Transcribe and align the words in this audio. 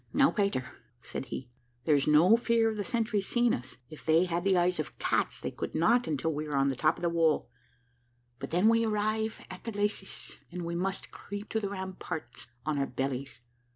"Now, 0.13 0.31
Peter," 0.31 0.65
said 0.99 1.25
he, 1.25 1.51
"there 1.85 1.93
is 1.93 2.07
no 2.07 2.35
fear 2.35 2.67
of 2.71 2.75
the 2.77 2.83
sentries 2.83 3.27
seeing 3.27 3.53
us; 3.53 3.77
if 3.87 4.03
they 4.03 4.25
had 4.25 4.43
the 4.43 4.57
eyes 4.57 4.79
of 4.79 4.97
cats, 4.97 5.39
they 5.39 5.51
could 5.51 5.75
not 5.75 6.07
until 6.07 6.33
we 6.33 6.47
are 6.47 6.55
on 6.57 6.69
the 6.69 6.75
top 6.75 6.97
of 6.97 7.03
the 7.03 7.09
wall; 7.09 7.51
but 8.39 8.49
then 8.49 8.67
we 8.67 8.83
arrive 8.83 9.41
at 9.51 9.63
the 9.63 9.71
glacis, 9.71 10.39
and 10.51 10.65
we 10.65 10.73
must 10.73 11.11
creep 11.11 11.49
to 11.49 11.59
the 11.59 11.69
ramparts 11.69 12.47
on 12.65 12.79
our 12.79 12.87
bellies. 12.87 13.41